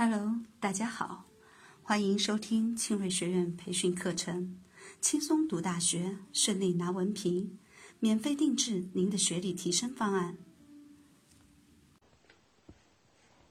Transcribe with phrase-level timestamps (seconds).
[0.00, 1.24] Hello，大家好，
[1.82, 4.56] 欢迎收听庆瑞学院培训课程，
[5.00, 7.58] 轻松读大学，顺利拿文凭，
[7.98, 10.36] 免费定制您的学历提升方案。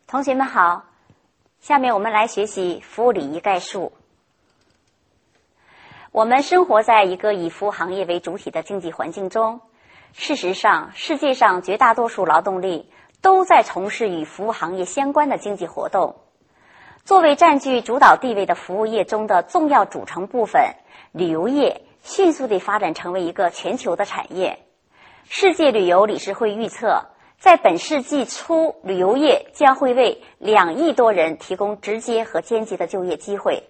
[0.07, 0.85] 同学们好，
[1.59, 3.91] 下面我们来学习服务礼仪概述。
[6.13, 9.59] 我们生活在一个以服务行业为主体的经济环境中，
[10.13, 12.89] 事实上，世界上绝大多数劳动力
[13.21, 16.15] 都在从事与服务行业相关的经济活动。
[17.07, 20.75] 作为占据主导地位的服务业中的重要组成部分，
[21.13, 24.59] 旅游业迅速地发展成为一个全球的产业。
[25.23, 27.05] 世界旅游理事会预测，
[27.39, 33.63] 在本世纪初，旅游业将会为两亿多人提供直接和间接的就业机会。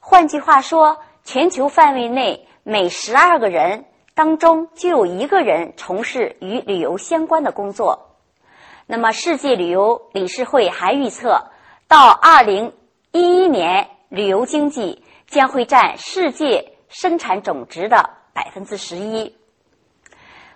[0.00, 8.16] 换句话说，全球范围内每十二个人当中就有一个人从事与旅游相关的工作。
[8.86, 11.50] 那么，世界旅游理事会还预测，
[11.86, 12.72] 到二零
[13.18, 19.36] 一一年，旅游经济将会占世界生产总值的百分之十一。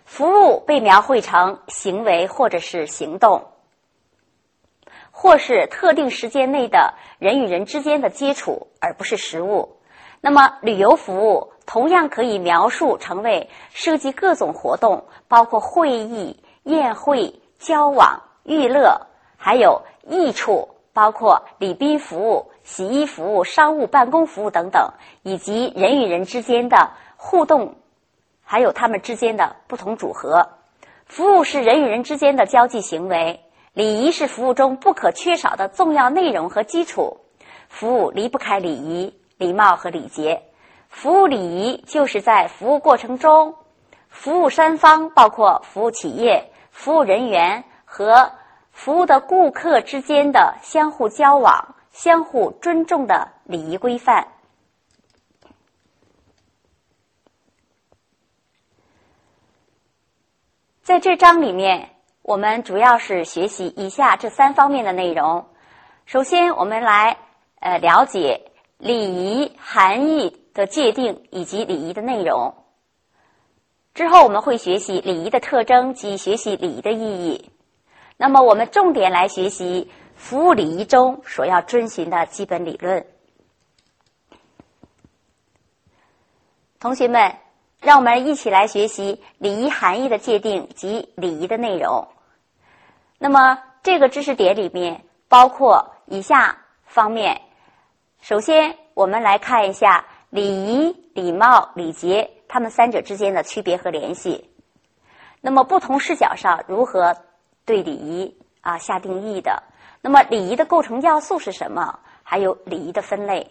[0.05, 3.49] 服务被描绘成行为或者是行动，
[5.11, 9.79] 或是特定时间内的人与人之间的接触，而不是实物。
[10.21, 20.69] 那么，旅游服务同样可以描述成为涉及各种活动，包括会议、宴会、交往、娱乐，还有益处。
[20.95, 27.77] 包括礼宾服务、洗衣服务、商务办公服务等等，以及人与人之间的互动，
[28.45, 30.49] 还有他们之间的不同组合。
[31.07, 33.41] 服务是人与人之间的交际行为，
[33.73, 37.19] 礼仪是服务中不可缺少的重要内容和基础。
[37.69, 40.43] 服务离不开礼仪、礼貌和礼节。
[40.89, 43.55] 服务礼仪就是在服务过程中，
[44.09, 48.33] 服务三方包括服务企业、服务人员和。
[48.75, 54.27] 服务的顾客之间的相互交往、相互尊重的礼仪规范。
[60.83, 61.91] 在这章里面，
[62.23, 65.47] 我们主要是学习以下这三方面的内容。
[66.07, 67.17] 首先，我们来
[67.61, 72.55] 呃了解礼仪含义的界定以及礼仪的内容。
[73.95, 77.51] 之后，我们会学习礼仪的特征及学习礼仪的意义。
[78.17, 79.91] 那么，我们重点来学习
[80.23, 83.05] 服务礼仪中所要遵循的基本理论。
[86.79, 87.39] 同学们，
[87.81, 92.07] 让我们一起来学习礼仪含义的界定及礼仪的内容。
[93.19, 96.57] 那么，这个知识点里面包括以下
[96.87, 97.43] 方面。
[98.21, 104.49] 首先，我们来看一下礼仪、礼貌、礼节它们三者之间的区别和联系。
[105.41, 107.17] 那么，不同视角上如何？
[107.65, 109.63] 对礼仪啊下定义的，
[110.01, 112.01] 那么礼仪的构成要素是什么？
[112.23, 113.51] 还有礼仪的分类。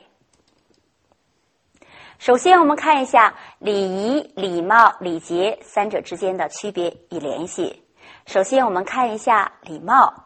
[2.20, 7.84] 首先，我们看一下礼仪、礼貌、礼节三者之间的区别与联系。
[8.26, 10.26] 首先，我们看一下礼貌。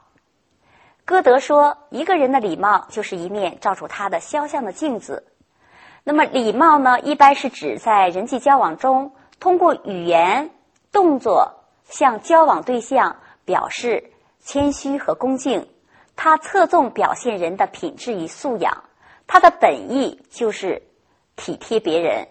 [1.05, 5.27] 歌德说：“一个人的礼貌就是一面照出他的肖像的镜子。”
[6.03, 10.49] 那么，礼貌呢，一般是指在人际交往中，通过语言、
[10.91, 13.17] 动作向交往对象。
[13.45, 15.69] 表示谦虚和恭敬，
[16.15, 18.83] 它侧重表现人的品质与素养，
[19.27, 20.81] 它的本意就是
[21.35, 22.27] 体贴别人。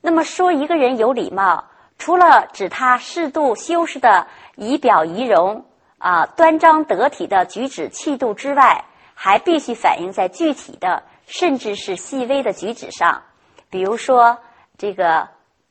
[0.00, 1.64] 那么说一个人有礼貌，
[1.98, 5.64] 除了指他适度修饰的仪表仪容
[5.98, 8.84] 啊、端庄得体的举止气度之外，
[9.14, 13.22] 还必须反映在具体的甚至是细微的举止上，
[13.70, 14.38] 比如说
[14.76, 15.28] 这个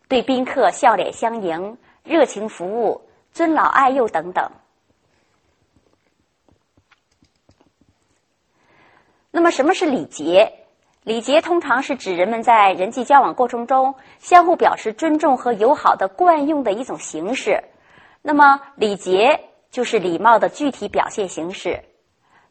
[0.07, 3.01] 对宾客笑脸相迎、热情服务、
[3.33, 4.49] 尊老爱幼等等。
[9.31, 10.51] 那么，什么是礼节？
[11.03, 17.63] 礼节通常是指人们在人际交往过程中相互表示尊重和友好的惯用的一种形式。
[18.21, 19.39] 那么，礼节
[19.71, 21.83] 就是礼貌的具体表现形式。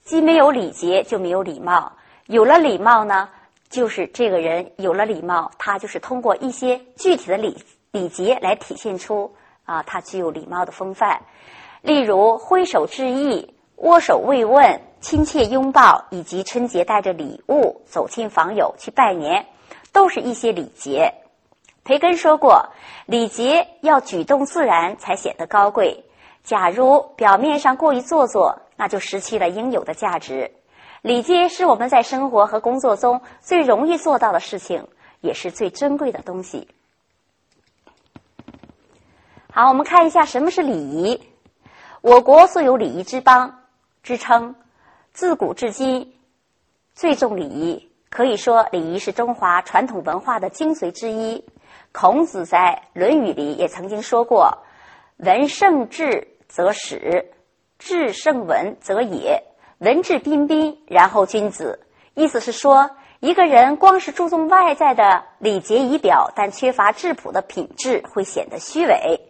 [0.03, 1.93] 既没有礼节，就没有礼貌；
[2.27, 3.29] 有了礼貌呢，
[3.69, 7.63] 就是这个人有了礼貌，他就是通过一些具体的礼
[7.93, 11.21] 礼节来体现出啊，他具有礼貌的风范。
[11.83, 14.81] 例如，挥手致意、握手慰问。
[15.01, 19.47] 亲切拥抱，以及春节带着礼物走亲访友去拜年，
[19.93, 21.15] 都是一些礼节。
[21.85, 22.69] 培根说过，
[23.07, 26.05] 礼节要举动自然才显得高贵。
[26.45, 30.53] 假如表面上过于做作，那就失去了应有的价值。
[31.01, 34.87] 礼节是我们在生活和工作中最容易做到的事情，
[35.23, 36.69] 也是最珍贵的东西。
[39.51, 41.23] 好，我们看一下什么是礼仪。
[42.03, 43.63] 我国素有“礼仪之邦”
[44.03, 44.55] 之称。
[45.21, 46.15] 自古至今，
[46.95, 47.91] 最重礼仪。
[48.09, 51.45] 可以说，礼仪是中华传统文化的精髓之一。
[51.93, 54.65] 孔子在《论语》里也曾经说过
[55.21, 57.33] ：“文胜质则始，
[57.79, 59.43] 质胜文则也。
[59.77, 61.81] 文质彬彬，然后君子。”
[62.17, 69.21] 意思是说，一个人光是注重外在的礼节仪表，但缺乏质朴的品质，会显得虚伪；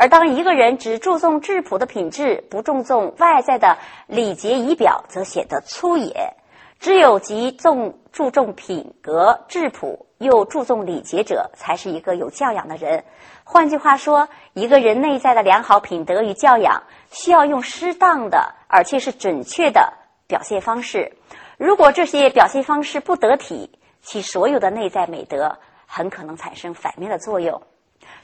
[0.00, 3.76] 而当一个人只注重质朴的品质，不注重外在的
[4.06, 6.32] 礼节仪表，则显得粗野。
[6.78, 13.04] 只有极重注重品格质朴又注重礼节者，才是一个有教养的人。
[13.44, 19.92] 换句话说，一个人内在的良好品德与教养，需要用适当的而且是准确的
[20.26, 21.12] 表现方式。
[21.58, 27.60] 如果这些表现方式不得体，其所有的内在美德很可能产生反面的作用。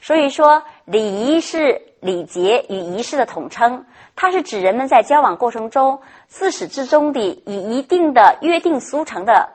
[0.01, 3.85] 所以说，礼仪是礼节与仪式的统称，
[4.15, 9.49] 它是指人们在交往过程中自始至终的以一定的约定俗成的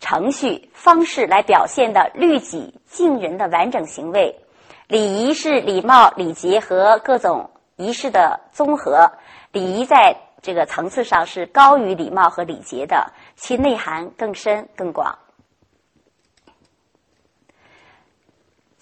[0.00, 4.38] 程序方式来表现的律己敬人的完整行为。
[4.86, 9.10] 礼仪是礼貌、礼节和各种仪式的综合。
[9.50, 15.18] 礼仪在这个层次上是高于礼貌和礼节的，其内涵更深更广。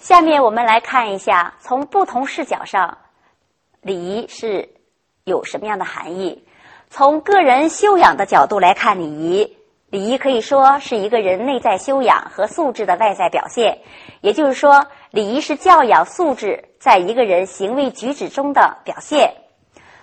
[0.02, 2.98] 下面我们来看一下，从不同视角上，
[3.82, 4.68] 礼仪是
[5.22, 6.44] 有什么样的含义？
[6.90, 9.56] 从个人修养的角度来看，礼仪，
[9.90, 13.78] 礼仪可以说是一个人内在修养和素质的外在表现。
[14.22, 19.32] 也就是说，礼仪是教养素质在一个人行为举止中的表现。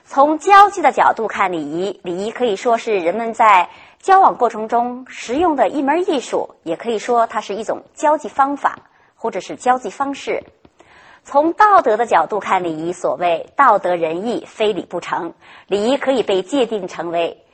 [0.05, 3.69] 从交际的角度看，礼仪，礼仪可以说是人们在
[3.99, 8.79] 交往过程中实用的一门艺术，也可以说它是一种交际方法。
[9.19, 10.43] 或者是交际方式。
[11.25, 15.33] 从道德的角度看，礼仪所谓道德仁义，非礼不成。
[15.67, 17.45] 礼仪可以被界定成为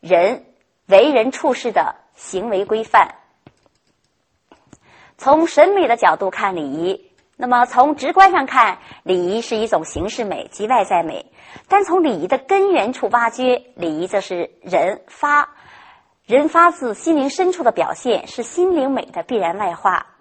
[0.00, 0.44] 人
[0.86, 3.14] 为人处事的行为规范。
[5.16, 11.32] 从审美的角度看礼仪，那么从直观上看，礼仪是一种形式美及外在美。
[11.66, 15.48] 但从礼仪的根源处挖掘，礼仪则是人发
[16.26, 20.13] 人发自心灵深处的表现，是心灵美的必然外化。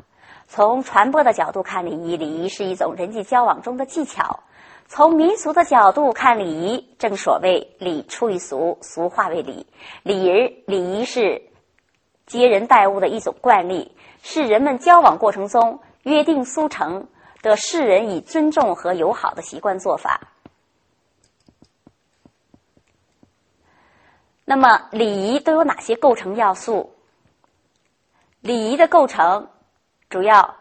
[0.47, 4.43] 从传播的角度看，礼仪，礼仪是一种人际交往中的技巧；
[4.87, 9.65] 从民俗的角度看，礼仪，正所谓礼出于俗，俗化为礼。
[10.03, 11.41] 礼仪，礼仪是
[12.27, 17.07] 接人待物的一种惯例，是人们交往过程中约定俗成
[17.41, 20.21] 的世人以尊重和友好的习惯做法。
[24.45, 26.93] 那么，礼仪都有哪些构成要素？
[28.41, 29.49] 礼仪的构成。
[30.13, 30.57] 主要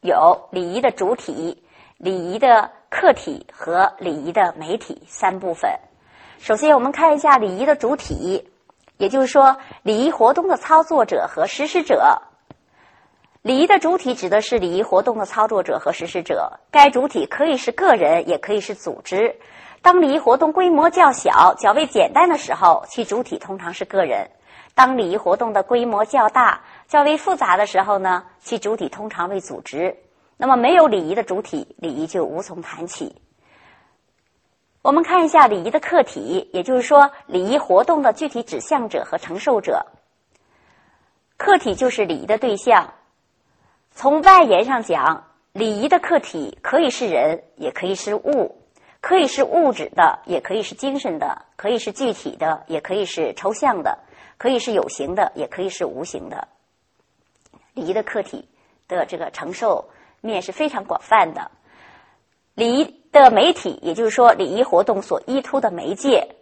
[0.00, 1.60] 有礼仪的主体、
[1.96, 5.72] 礼仪的客体和礼仪的媒体三部分。
[6.38, 8.48] 首先，我们看一下礼仪的主体，
[8.96, 12.22] 也就是说，礼仪活动的操作者和实施者。
[13.42, 19.34] 礼仪的主体指的是礼仪活动的操作者和实施者，该主体可以是个人，也可以是组织。
[19.82, 24.30] 当礼仪活动规模较小、较为简单的时候，其主体通常是个人。
[24.76, 29.96] 当礼仪活动的规模较大、较为复杂的时候呢，其主体通常为组织。
[30.36, 33.20] 那么，没有礼仪的主体，礼仪就无从谈起。
[34.82, 39.84] 我们看一下礼仪的客体，也就是说，礼仪活动的具体指向者和承受者。
[41.36, 42.94] 客体就是礼仪的对象。
[43.92, 48.54] 从外延上讲，礼仪的客体可以是人，也可以是物；
[49.00, 53.98] 可以是物质的，也可以是精神的；可以是具体的，也可以是抽象的。
[54.38, 56.46] 可以是有形的，也可以是无形的。
[57.76, 58.48] 礼仪的客体
[58.88, 59.90] 的这个承受
[60.20, 61.52] 面是非常广泛的。
[62.54, 66.34] 礼仪的媒体，也就是说，礼仪活动所依托的媒介。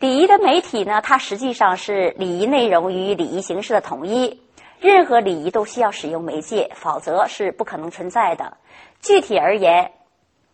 [0.00, 4.42] 礼仪的媒体呢，它实际上是礼仪内容与礼仪形式的统一。
[4.80, 8.56] 任何礼仪都需要使用媒介，否则是不可能存在的。
[9.00, 9.92] 具体而言，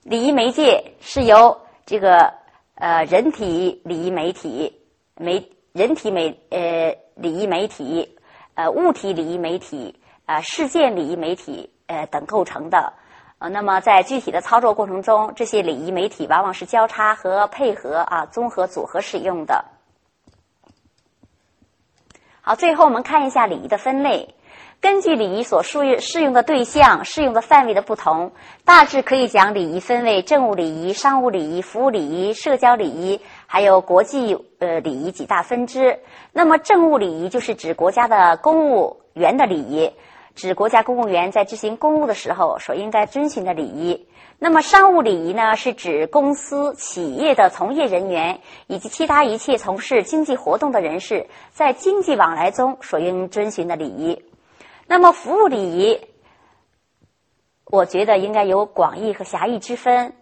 [0.02, 2.35] 礼仪媒介是由这个。
[2.81, 4.81] 呃，人体礼仪媒体、
[5.17, 8.18] 媒人体媒呃礼仪媒体、
[8.56, 9.94] 呃物体礼仪媒体、
[10.26, 12.92] 呃事件礼仪媒体呃等构成的。
[13.38, 19.64] 呃，那么在具体的操作过程中，这些礼仪媒体往往是交叉和配合啊，综合组合使用的。
[22.40, 24.35] 好，最后我们看一下礼仪的分类。
[24.80, 28.30] 根据礼仪所适用适用的对象、适用的范围的不同，
[28.64, 33.20] 大致可以将礼仪分为政务礼仪、商务礼仪、服务礼仪、社交礼仪，
[33.50, 36.00] 还有国际呃礼仪几大分支。
[36.33, 39.90] 那么，政务礼仪就是指国家的公务员的礼仪，
[40.35, 44.07] 指国家公务员在执行公务的时候所应该遵循的礼仪。
[44.38, 54.23] 那么商务礼仪呢，是指公司、企业的从业人员以及其他一切从事经济活动的人士在经济往来中所应遵循的礼仪。
[54.87, 56.00] 那么服务礼仪，
[57.64, 60.12] 我觉得应该有广义和狭义之分。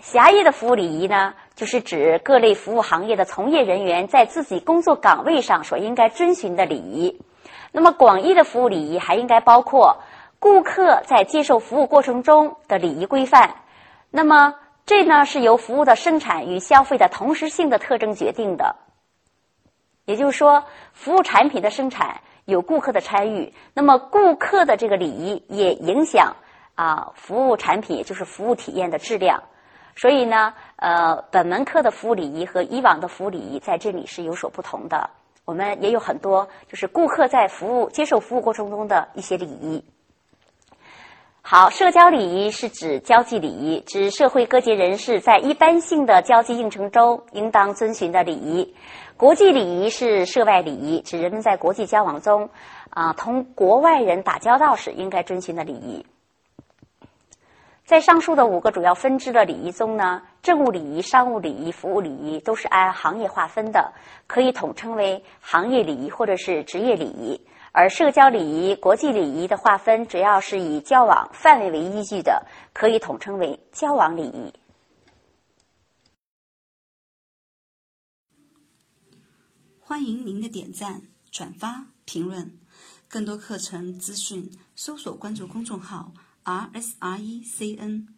[0.00, 7.20] 狭义的服务礼仪呢，就是指各类服务行业的从业人员在自己工作岗位上所应该遵循的礼仪。
[7.70, 9.98] 那么广义的服务礼仪还应该包括
[10.38, 13.56] 顾客在接受服务过程中的礼仪规范。
[14.10, 14.54] 那么
[14.86, 18.76] 这呢是由服务的生产与消费的同时性的特征决定的。
[20.04, 26.36] 也就是说，服务产品的生产有顾客的参与，那么顾客的这个礼仪也影响
[26.74, 29.44] 啊服务产品，也就是服务体验的质量。
[29.96, 35.10] 所以呢，呃，本门课的服务礼仪和以往的服务礼仪在这里是有所不同的。
[35.44, 39.84] 我们也有很多就是顾客在服务接受服务过程中的一些礼仪。
[41.42, 48.74] 好，社交礼仪是指交际礼仪，指社会各界人士在一般性的交际应酬中应当遵循的礼仪。
[49.18, 52.48] 国际礼仪是涉外礼仪，指人们在国际交往中
[52.88, 56.06] 啊同国外人打交道时应该遵循的礼仪。
[57.84, 63.92] 在上述的五个主要分支的礼仪中呢，政务礼仪、商务礼仪、服务礼仪都是按行业划分的，
[64.26, 67.38] 可以统称为行业礼仪或者是职业礼仪；
[67.72, 74.54] 而社交礼仪、国际礼仪的划分主要是以交往范围为依据的，可以统称为交往礼仪。
[79.78, 82.58] 欢迎您的点赞、转发、评论，
[83.10, 86.10] 更多课程资讯，搜索关注公众号。
[86.46, 88.08] R S R E C N